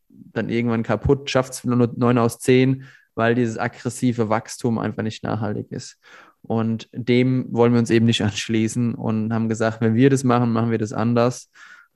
[0.09, 2.85] dann irgendwann kaputt, schafft es nur neun aus zehn,
[3.15, 5.97] weil dieses aggressive Wachstum einfach nicht nachhaltig ist.
[6.43, 10.51] Und dem wollen wir uns eben nicht anschließen und haben gesagt, wenn wir das machen,
[10.51, 11.49] machen wir das anders.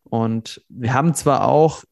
[0.04, 1.84] Und wir haben zwar auch,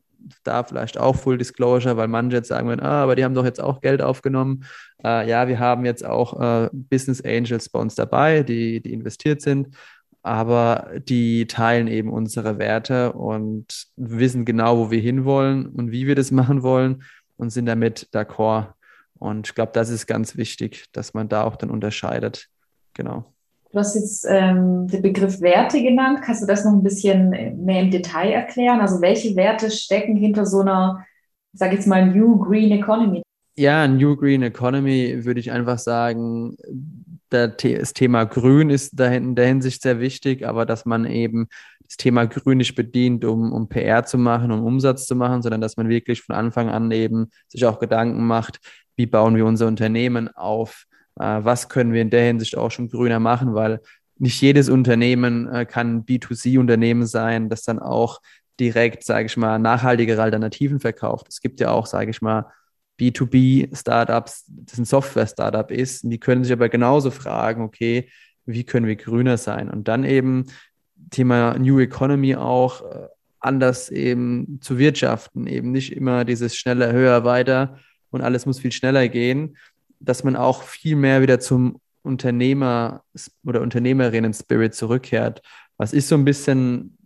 [0.43, 3.61] da vielleicht auch Full Disclosure, weil manche jetzt sagen, ah, aber die haben doch jetzt
[3.61, 4.65] auch Geld aufgenommen.
[5.03, 9.41] Äh, ja, wir haben jetzt auch äh, Business Angels bei uns dabei, die, die investiert
[9.41, 9.75] sind,
[10.21, 16.15] aber die teilen eben unsere Werte und wissen genau, wo wir hinwollen und wie wir
[16.15, 17.03] das machen wollen
[17.37, 18.73] und sind damit d'accord.
[19.19, 22.47] Und ich glaube, das ist ganz wichtig, dass man da auch dann unterscheidet.
[22.93, 23.32] Genau.
[23.73, 26.19] Du hast jetzt ähm, den Begriff Werte genannt.
[26.23, 27.31] Kannst du das noch ein bisschen
[27.65, 28.79] mehr im Detail erklären?
[28.79, 31.03] Also welche Werte stecken hinter so einer,
[31.53, 33.23] ich sage jetzt mal, New Green Economy?
[33.55, 36.55] Ja, New Green Economy würde ich einfach sagen,
[37.29, 41.47] das Thema Grün ist da in der Hinsicht sehr wichtig, aber dass man eben
[41.83, 45.61] das Thema Grün nicht bedient, um, um PR zu machen, um Umsatz zu machen, sondern
[45.61, 48.59] dass man wirklich von Anfang an eben sich auch Gedanken macht,
[48.95, 53.19] wie bauen wir unser Unternehmen auf, was können wir in der Hinsicht auch schon grüner
[53.19, 53.79] machen, weil
[54.17, 58.21] nicht jedes Unternehmen äh, kann B2C-Unternehmen sein, das dann auch
[58.59, 61.27] direkt, sage ich mal, nachhaltigere Alternativen verkauft.
[61.29, 62.45] Es gibt ja auch, sage ich mal,
[62.99, 68.09] B2B-Startups, das ein Software-Startup ist, die können sich aber genauso fragen, okay,
[68.45, 69.69] wie können wir grüner sein?
[69.69, 70.45] Und dann eben
[71.09, 73.07] Thema New Economy auch äh,
[73.39, 78.71] anders eben zu wirtschaften, eben nicht immer dieses schneller, höher, weiter und alles muss viel
[78.71, 79.57] schneller gehen,
[80.05, 83.03] dass man auch viel mehr wieder zum Unternehmer
[83.45, 85.41] oder Unternehmerinnen-Spirit zurückkehrt.
[85.77, 86.97] Was ich so ein bisschen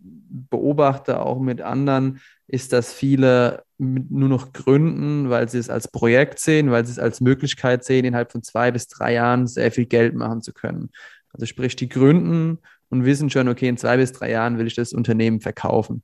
[0.50, 6.40] beobachte, auch mit anderen, ist, dass viele nur noch gründen, weil sie es als Projekt
[6.40, 9.86] sehen, weil sie es als Möglichkeit sehen, innerhalb von zwei bis drei Jahren sehr viel
[9.86, 10.90] Geld machen zu können.
[11.32, 12.58] Also sprich, die gründen
[12.88, 16.02] und wissen schon, okay, in zwei bis drei Jahren will ich das Unternehmen verkaufen.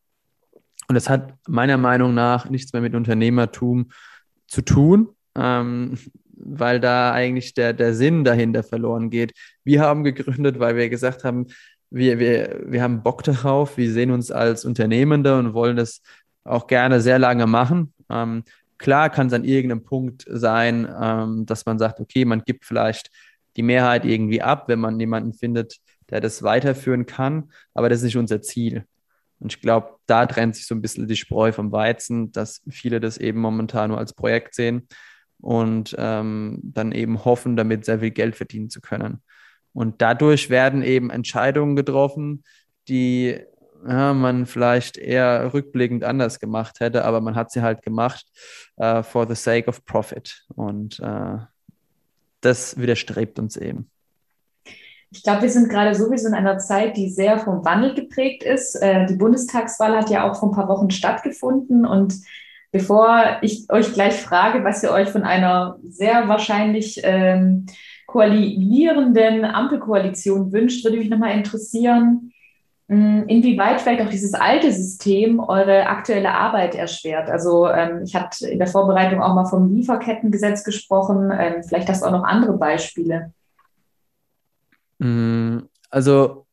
[0.87, 3.91] Und das hat meiner Meinung nach nichts mehr mit Unternehmertum
[4.47, 5.99] zu tun, ähm,
[6.37, 9.33] weil da eigentlich der, der Sinn dahinter verloren geht.
[9.65, 11.47] Wir haben gegründet, weil wir gesagt haben,
[11.91, 16.03] wir, wir, wir haben Bock darauf, wir sehen uns als Unternehmende und wollen das
[16.45, 17.95] auch gerne sehr lange machen.
[18.11, 18.45] Ähm,
[18.79, 23.11] klar kann es an irgendeinem Punkt sein, ähm, dass man sagt, okay, man gibt vielleicht
[23.57, 25.77] die Mehrheit irgendwie ab, wenn man jemanden findet,
[26.11, 28.85] der das weiterführen kann, aber das ist nicht unser Ziel.
[29.39, 33.01] Und ich glaube, da trennt sich so ein bisschen die Spreu vom Weizen, dass viele
[33.01, 34.89] das eben momentan nur als Projekt sehen
[35.41, 39.23] und ähm, dann eben hoffen, damit sehr viel Geld verdienen zu können.
[39.73, 42.45] Und dadurch werden eben Entscheidungen getroffen,
[42.89, 43.41] die
[43.87, 48.27] ja, man vielleicht eher rückblickend anders gemacht hätte, aber man hat sie halt gemacht
[48.79, 50.47] uh, for the sake of profit.
[50.55, 51.39] Und uh,
[52.41, 53.91] das widerstrebt uns eben.
[55.11, 58.75] Ich glaube, wir sind gerade sowieso in einer Zeit, die sehr vom Wandel geprägt ist.
[58.75, 61.87] Äh, die Bundestagswahl hat ja auch vor ein paar Wochen stattgefunden.
[61.87, 62.15] Und
[62.75, 67.65] bevor ich euch gleich frage, was ihr euch von einer sehr wahrscheinlich ähm,
[68.07, 72.33] koalierenden Ampelkoalition wünscht, würde mich nochmal interessieren,
[72.87, 77.31] Mm, inwieweit vielleicht auch dieses alte System eure aktuelle Arbeit erschwert?
[77.31, 81.33] Also ähm, ich hatte in der Vorbereitung auch mal vom Lieferkettengesetz gesprochen.
[81.33, 83.33] Ähm, vielleicht hast du auch noch andere Beispiele.
[84.99, 86.45] Mm, also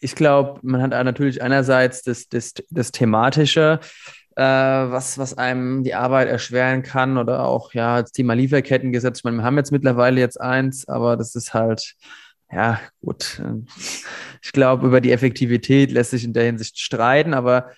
[0.00, 3.80] ich glaube, man hat natürlich einerseits das, das, das Thematische,
[4.36, 9.18] was, was einem die Arbeit erschweren kann oder auch ja das Thema Lieferkettengesetz.
[9.18, 11.94] Ich meine, wir haben jetzt mittlerweile jetzt eins, aber das ist halt
[12.52, 13.42] ja, gut.
[14.42, 17.70] Ich glaube, über die Effektivität lässt sich in der Hinsicht streiten, aber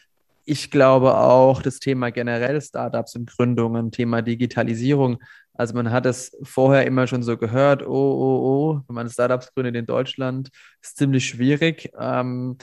[0.45, 5.19] ich glaube auch, das Thema generell Startups und Gründungen, Thema Digitalisierung.
[5.55, 9.53] Also man hat es vorher immer schon so gehört, oh, oh, oh, wenn man Startups
[9.55, 10.51] gründet in Deutschland,
[10.83, 11.91] ist ziemlich schwierig.
[11.99, 12.59] Ähm,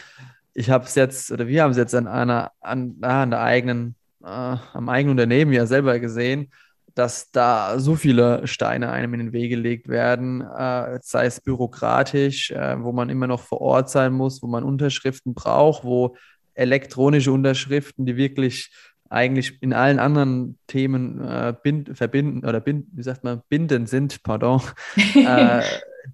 [0.53, 3.95] ich habe es jetzt, oder wir haben es jetzt an einer, an, an der eigenen,
[4.23, 6.51] äh, am eigenen Unternehmen ja selber gesehen
[6.95, 12.51] dass da so viele Steine einem in den Weg gelegt werden, äh, sei es bürokratisch,
[12.51, 16.15] äh, wo man immer noch vor Ort sein muss, wo man Unterschriften braucht, wo
[16.53, 18.71] elektronische Unterschriften, die wirklich
[19.09, 24.21] eigentlich in allen anderen Themen äh, bind, verbinden oder bind, wie sagt man, bindend sind,
[24.23, 24.61] pardon,
[25.15, 25.61] äh,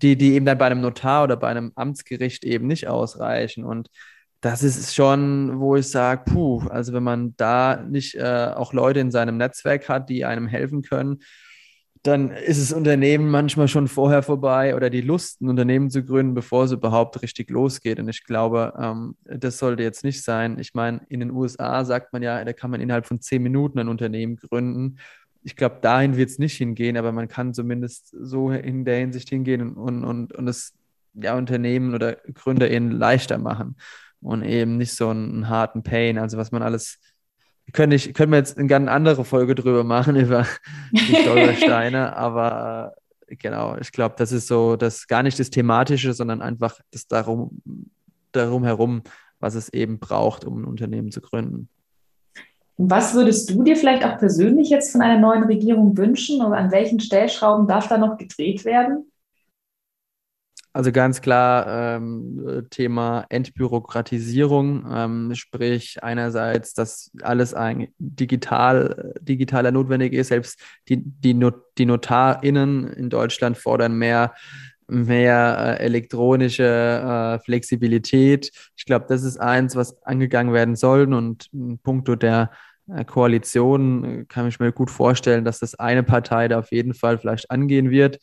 [0.01, 3.63] die, die eben dann bei einem Notar oder bei einem Amtsgericht eben nicht ausreichen.
[3.65, 3.89] Und
[4.41, 9.01] das ist schon, wo ich sage, puh, also wenn man da nicht äh, auch Leute
[9.01, 11.19] in seinem Netzwerk hat, die einem helfen können,
[12.03, 16.33] dann ist das Unternehmen manchmal schon vorher vorbei oder die Lust, ein Unternehmen zu gründen,
[16.33, 17.99] bevor es überhaupt richtig losgeht.
[17.99, 20.57] Und ich glaube, ähm, das sollte jetzt nicht sein.
[20.59, 23.79] Ich meine, in den USA sagt man ja, da kann man innerhalb von zehn Minuten
[23.79, 24.99] ein Unternehmen gründen.
[25.43, 29.27] Ich glaube, dahin wird es nicht hingehen, aber man kann zumindest so in der Hinsicht
[29.27, 30.73] hingehen und, und, und es
[31.15, 33.75] ja, Unternehmen oder GründerInnen leichter machen
[34.21, 36.17] und eben nicht so einen, einen harten Pain.
[36.17, 36.99] Also was man alles,
[37.73, 40.45] können, ich, können wir jetzt eine ganz andere Folge drüber machen, über
[40.91, 42.93] die Stolpersteine, aber
[43.27, 47.07] äh, genau, ich glaube, das ist so, das gar nicht das Thematische, sondern einfach das
[47.07, 47.61] darum,
[48.31, 49.03] darum herum,
[49.39, 51.69] was es eben braucht, um ein Unternehmen zu gründen.
[52.81, 56.71] Was würdest du dir vielleicht auch persönlich jetzt von einer neuen Regierung wünschen oder an
[56.71, 59.11] welchen Stellschrauben darf da noch gedreht werden?
[60.71, 70.13] Also ganz klar ähm, Thema Entbürokratisierung, ähm, sprich einerseits, dass alles ein digital, digitaler notwendig
[70.13, 70.27] ist.
[70.27, 74.35] Selbst die, die, Not, die NotarInnen in Deutschland fordern mehr,
[74.87, 78.51] mehr äh, elektronische äh, Flexibilität.
[78.77, 81.11] Ich glaube, das ist eins, was angegangen werden soll.
[81.11, 82.51] Und in puncto der
[82.87, 86.93] äh, Koalition äh, kann ich mir gut vorstellen, dass das eine Partei da auf jeden
[86.93, 88.19] Fall vielleicht angehen wird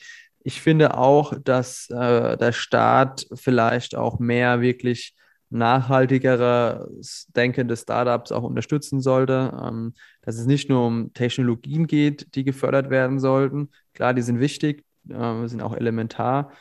[0.47, 5.17] ich finde auch, dass äh, der Staat vielleicht auch mehr wirklich
[5.51, 6.89] nachhaltigere
[7.35, 12.91] denkende Startups auch unterstützen sollte, ähm, dass es nicht nur um Technologien geht, die gefördert
[12.91, 13.71] werden sollten.
[13.93, 16.53] Klar, die sind wichtig, äh, sind auch elementar,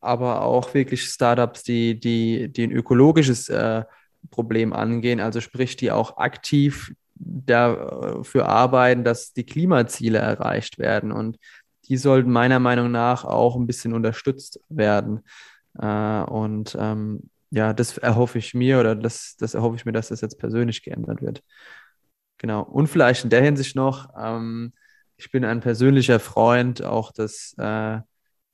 [0.00, 3.84] aber auch wirklich Startups, die, die, die ein ökologisches äh,
[4.32, 11.12] Problem angehen, also sprich, die auch aktiv dafür arbeiten, dass die Klimaziele erreicht werden.
[11.12, 11.38] Und
[11.88, 15.20] die sollten meiner Meinung nach auch ein bisschen unterstützt werden.
[15.78, 20.08] Äh, und ähm, ja, das erhoffe ich mir oder das, das erhoffe ich mir, dass
[20.08, 21.42] das jetzt persönlich geändert wird.
[22.38, 22.62] Genau.
[22.62, 24.72] Und vielleicht in der Hinsicht noch, ähm,
[25.16, 28.00] ich bin ein persönlicher Freund auch des äh,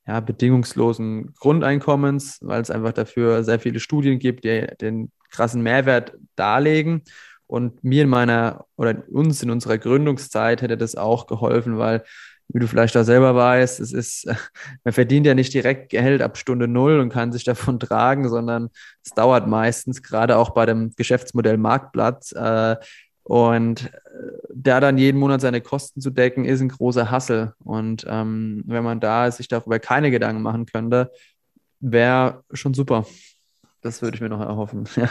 [0.06, 6.14] ja, bedingungslosen Grundeinkommens, weil es einfach dafür sehr viele Studien gibt, die den krassen Mehrwert
[6.36, 7.02] darlegen.
[7.46, 12.02] Und mir in meiner oder uns in unserer Gründungszeit hätte das auch geholfen, weil
[12.48, 14.26] wie du vielleicht auch selber weißt, es ist,
[14.84, 18.70] man verdient ja nicht direkt Geld ab Stunde Null und kann sich davon tragen, sondern
[19.04, 22.32] es dauert meistens, gerade auch bei dem Geschäftsmodell Marktplatz.
[22.32, 22.76] Äh,
[23.24, 23.88] und äh,
[24.54, 27.54] da dann jeden Monat seine Kosten zu decken, ist ein großer Hassel.
[27.64, 31.10] Und ähm, wenn man da sich darüber keine Gedanken machen könnte,
[31.80, 33.04] wäre schon super.
[33.82, 34.88] Das würde ich mir noch erhoffen.
[34.96, 35.08] Ja.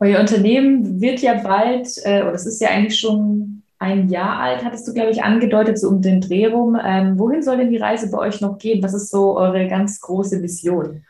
[0.00, 4.64] Euer Unternehmen wird ja bald, äh, oder es ist ja eigentlich schon ein Jahr alt,
[4.64, 6.78] hattest du, glaube ich, angedeutet, so um den Dreh rum.
[6.82, 8.82] Ähm, wohin soll denn die Reise bei euch noch gehen?
[8.82, 11.04] Was ist so eure ganz große Vision?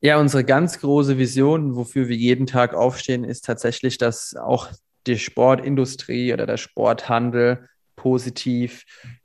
[0.00, 4.68] Ja, unsere ganz große Vision, wofür wir jeden Tag aufstehen, ist tatsächlich, dass auch
[5.08, 8.84] die Sportindustrie oder der Sporthandel positiv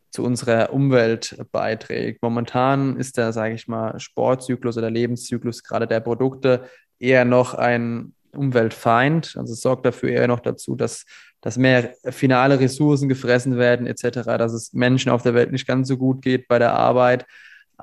[0.09, 2.23] zu unserer Umwelt beiträgt.
[2.23, 6.63] Momentan ist der, sage ich mal, Sportzyklus oder Lebenszyklus gerade der Produkte
[6.99, 9.35] eher noch ein Umweltfeind.
[9.37, 11.05] Also es sorgt dafür eher noch dazu, dass
[11.41, 15.87] dass mehr finale Ressourcen gefressen werden etc., dass es Menschen auf der Welt nicht ganz
[15.87, 17.25] so gut geht bei der Arbeit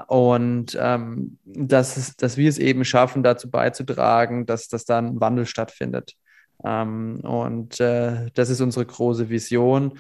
[0.07, 5.21] und ähm, dass, es, dass wir es eben schaffen, dazu beizutragen, dass, dass da ein
[5.21, 6.15] Wandel stattfindet.
[6.65, 9.99] Ähm, und äh, das ist unsere große Vision.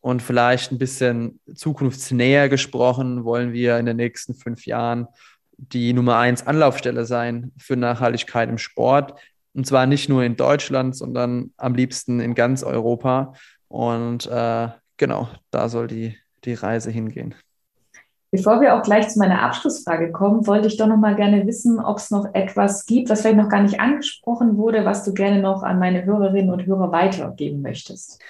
[0.00, 5.06] Und vielleicht ein bisschen zukunftsnäher gesprochen wollen wir in den nächsten fünf Jahren
[5.56, 9.14] die Nummer eins Anlaufstelle sein für Nachhaltigkeit im Sport.
[9.54, 13.34] Und zwar nicht nur in Deutschland, sondern am liebsten in ganz Europa.
[13.68, 17.34] Und äh, genau, da soll die, die Reise hingehen.
[18.34, 21.78] Bevor wir auch gleich zu meiner Abschlussfrage kommen, wollte ich doch noch mal gerne wissen,
[21.78, 25.42] ob es noch etwas gibt, was vielleicht noch gar nicht angesprochen wurde, was du gerne
[25.42, 28.22] noch an meine Hörerinnen und Hörer weitergeben möchtest.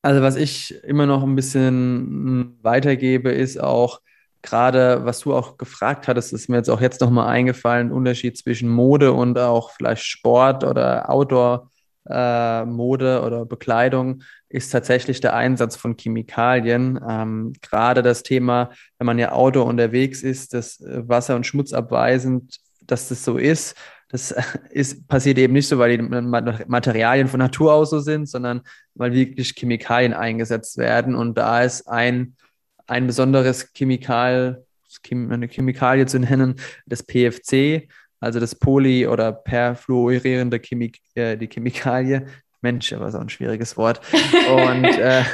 [0.00, 4.00] Also was ich immer noch ein bisschen weitergebe, ist auch
[4.42, 8.36] gerade, was du auch gefragt hattest, ist mir jetzt auch jetzt noch mal eingefallen, Unterschied
[8.36, 11.70] zwischen Mode und auch vielleicht Sport oder Outdoor
[12.08, 17.00] äh, Mode oder Bekleidung ist tatsächlich der Einsatz von Chemikalien.
[17.08, 23.08] Ähm, gerade das Thema, wenn man ja Auto unterwegs ist, das Wasser- und Schmutzabweisend, dass
[23.08, 23.76] das so ist.
[24.08, 24.34] Das
[24.70, 28.62] ist, passiert eben nicht so, weil die Materialien von Natur aus so sind, sondern
[28.94, 31.14] weil wirklich Chemikalien eingesetzt werden.
[31.14, 32.36] Und da ist ein,
[32.86, 34.64] ein besonderes Chemikal,
[35.10, 37.88] eine Chemikalie zu nennen, das PFC,
[38.20, 42.26] also das Poly- oder perfluorierende Chemik äh, die Chemikalie.
[42.62, 44.00] Mensch, aber so ein schwieriges Wort.
[44.48, 45.24] Und äh,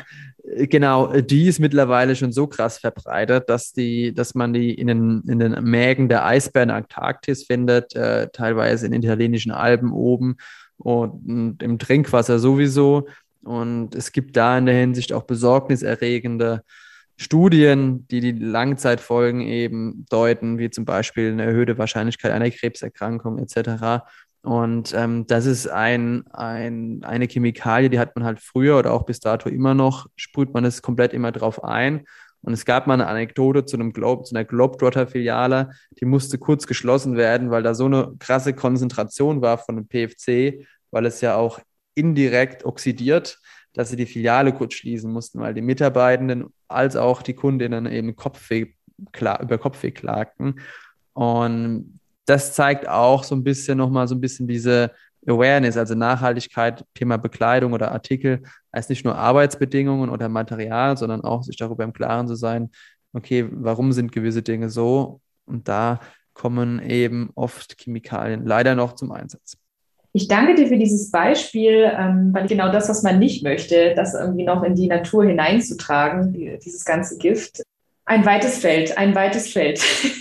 [0.67, 5.23] genau, die ist mittlerweile schon so krass verbreitet, dass, die, dass man die in den,
[5.29, 10.37] in den Mägen der Eisbären Antarktis findet, äh, teilweise in italienischen Alpen oben
[10.79, 13.09] und, und im Trinkwasser sowieso.
[13.43, 16.63] Und es gibt da in der Hinsicht auch besorgniserregende
[17.21, 24.05] Studien, die die Langzeitfolgen eben deuten, wie zum Beispiel eine erhöhte Wahrscheinlichkeit einer Krebserkrankung etc.
[24.43, 29.05] Und ähm, das ist ein, ein, eine Chemikalie, die hat man halt früher oder auch
[29.05, 32.07] bis dato immer noch, sprüht man es komplett immer drauf ein.
[32.41, 36.69] Und es gab mal eine Anekdote zu, einem Globe, zu einer Globetrotter-Filiale, die musste kurz
[36.69, 41.35] geschlossen werden, weil da so eine krasse Konzentration war von dem PFC, weil es ja
[41.35, 41.59] auch
[41.97, 43.41] indirekt oxidiert
[43.79, 48.17] dass sie die Filiale kurz schließen mussten, weil die Mitarbeitenden als auch die Kundinnen eben
[48.17, 50.59] Kopfweh, über Kopfweh klagten.
[51.13, 54.91] Und das zeigt auch so ein bisschen nochmal so ein bisschen diese
[55.25, 61.45] Awareness, also Nachhaltigkeit, Thema Bekleidung oder Artikel, als nicht nur Arbeitsbedingungen oder Material, sondern auch
[61.45, 62.73] sich darüber im Klaren zu sein,
[63.13, 65.21] okay, warum sind gewisse Dinge so?
[65.47, 66.01] Und da
[66.35, 69.57] kommen eben oft Chemikalien leider noch zum Einsatz.
[70.13, 74.15] Ich danke dir für dieses Beispiel, ähm, weil genau das, was man nicht möchte, das
[74.15, 77.63] irgendwie noch in die Natur hineinzutragen, dieses ganze Gift.
[78.05, 79.81] Ein weites Feld, ein weites Feld.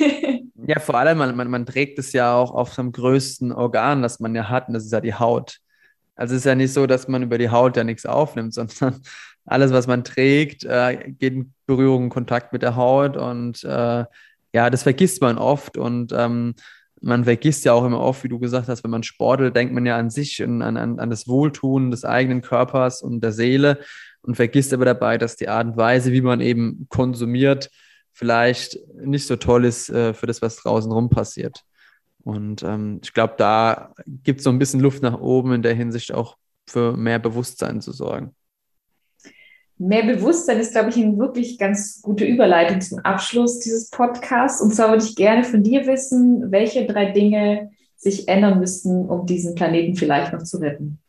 [0.68, 4.20] ja, vor allem, man, man, man trägt es ja auch auf seinem größten Organ, das
[4.20, 5.60] man ja hat, und das ist ja die Haut.
[6.16, 9.02] Also es ist ja nicht so, dass man über die Haut ja nichts aufnimmt, sondern
[9.46, 14.04] alles, was man trägt, äh, geht in Berührung, Kontakt mit der Haut und äh,
[14.54, 16.56] ja, das vergisst man oft und ähm,
[17.02, 19.86] man vergisst ja auch immer oft, wie du gesagt hast, wenn man sportelt, denkt man
[19.86, 23.80] ja an sich und an, an, an das Wohltun des eigenen Körpers und der Seele
[24.22, 27.70] und vergisst aber dabei, dass die Art und Weise, wie man eben konsumiert,
[28.14, 31.64] vielleicht nicht so toll ist äh, für das, was draußen rum passiert.
[32.24, 35.76] Und ähm, ich glaube, da gibt es so ein bisschen Luft nach oben in der
[35.76, 38.36] Hinsicht auch für mehr Bewusstsein zu sorgen.
[39.80, 44.60] Mehr Bewusstsein ist, glaube ich, eine wirklich ganz gute Überleitung zum Abschluss dieses Podcasts.
[44.60, 49.28] Und zwar würde ich gerne von dir wissen, welche drei Dinge sich ändern müssten, um
[49.28, 51.00] diesen Planeten vielleicht noch zu retten.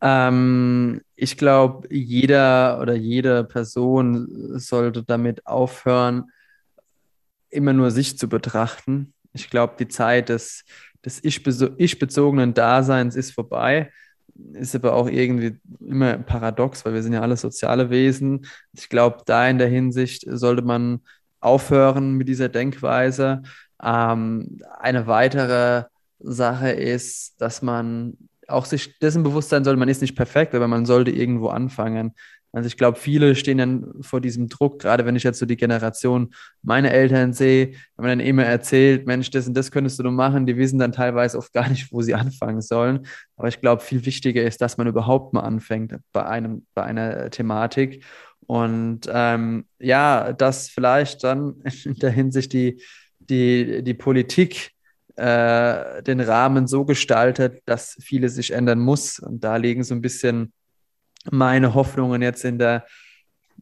[0.00, 6.30] Ähm, ich glaube, jeder oder jede Person sollte damit aufhören,
[7.50, 9.12] immer nur sich zu betrachten.
[9.34, 10.64] Ich glaube, die Zeit des,
[11.04, 13.90] des ich-bezogenen Daseins ist vorbei
[14.54, 18.46] ist aber auch irgendwie immer paradox, weil wir sind ja alle soziale Wesen.
[18.72, 21.00] Ich glaube, da in der Hinsicht sollte man
[21.40, 23.42] aufhören mit dieser Denkweise.
[23.82, 25.84] Ähm, eine weitere
[26.20, 28.16] Sache ist, dass man
[28.48, 32.14] auch sich dessen bewusst sein sollte, man ist nicht perfekt, aber man sollte irgendwo anfangen.
[32.52, 35.56] Also ich glaube, viele stehen dann vor diesem Druck, gerade wenn ich jetzt so die
[35.56, 40.02] Generation meine Eltern sehe, wenn man dann immer erzählt, Mensch, das und das könntest du
[40.02, 43.06] nur machen, die wissen dann teilweise oft gar nicht, wo sie anfangen sollen.
[43.36, 47.30] Aber ich glaube, viel wichtiger ist, dass man überhaupt mal anfängt bei einem, bei einer
[47.30, 48.04] Thematik.
[48.46, 52.82] Und ähm, ja, dass vielleicht dann in der Hinsicht die,
[53.18, 54.72] die, die Politik
[55.16, 59.18] äh, den Rahmen so gestaltet, dass vieles sich ändern muss.
[59.18, 60.52] Und da liegen so ein bisschen
[61.30, 62.86] meine Hoffnungen jetzt in der,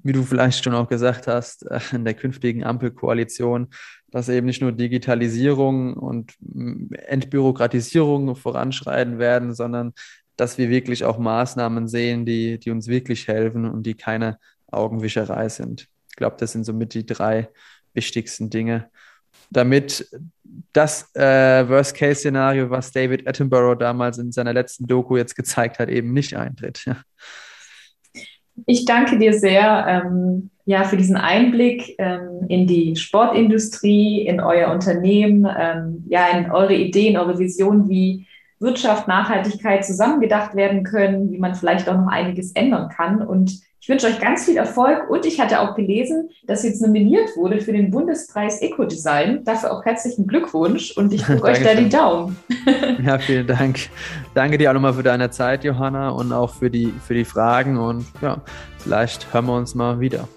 [0.02, 3.68] wie du vielleicht schon auch gesagt hast, äh, in der künftigen Ampelkoalition,
[4.10, 9.92] dass eben nicht nur Digitalisierung und mm, Entbürokratisierung voranschreiten werden, sondern
[10.36, 14.38] dass wir wirklich auch Maßnahmen sehen, die, die uns wirklich helfen und die keine
[14.70, 15.88] Augenwischerei sind.
[16.08, 17.50] Ich glaube, das sind somit die drei
[17.92, 18.88] wichtigsten Dinge,
[19.50, 20.08] damit
[20.72, 26.12] das äh, Worst-Case-Szenario, was David Attenborough damals in seiner letzten Doku jetzt gezeigt hat, eben
[26.12, 26.84] nicht eintritt.
[26.86, 26.96] Ja.
[28.66, 29.86] Ich danke dir sehr.
[29.88, 36.50] Ähm, ja, für diesen Einblick ähm, in die Sportindustrie, in euer Unternehmen, ähm, ja, in
[36.52, 38.26] eure Ideen, eure Vision, wie
[38.60, 43.20] Wirtschaft, Nachhaltigkeit zusammengedacht werden können, wie man vielleicht auch noch einiges ändern kann.
[43.20, 47.34] Und ich wünsche euch ganz viel Erfolg und ich hatte auch gelesen, dass jetzt nominiert
[47.34, 49.42] wurde für den Bundespreis Ecodesign.
[49.44, 52.36] Dafür auch herzlichen Glückwunsch und ich drücke euch da die Daumen.
[53.02, 53.78] ja, vielen Dank.
[54.34, 57.78] Danke dir auch nochmal für deine Zeit, Johanna, und auch für die, für die Fragen.
[57.78, 58.42] Und ja,
[58.76, 60.28] vielleicht hören wir uns mal wieder.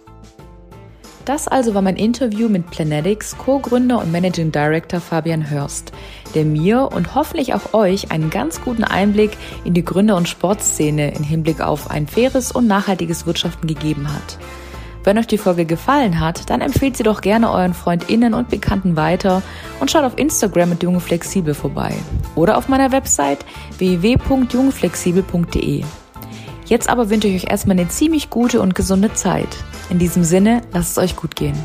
[1.25, 5.91] Das also war mein Interview mit Planetics Co-Gründer und Managing Director Fabian Hörst,
[6.35, 11.13] der mir und hoffentlich auch euch einen ganz guten Einblick in die Gründer- und Sportszene
[11.13, 14.37] im Hinblick auf ein faires und nachhaltiges Wirtschaften gegeben hat.
[15.03, 18.95] Wenn euch die Folge gefallen hat, dann empfehlt sie doch gerne euren FreundInnen und Bekannten
[18.95, 19.41] weiter
[19.79, 21.93] und schaut auf Instagram mit Junge Flexibel vorbei
[22.35, 23.45] oder auf meiner Website
[23.77, 25.83] www.jungflexibel.de.
[26.65, 29.49] Jetzt aber wünsche ich euch erstmal eine ziemlich gute und gesunde Zeit.
[29.89, 31.57] In diesem Sinne, lasst es euch gut gehen.